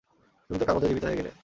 তুমি 0.49 0.57
তো 0.59 0.65
কাগজে 0.65 0.87
জীবিত 0.87 1.05
হয়ে 1.05 1.19
গেলে। 1.19 1.31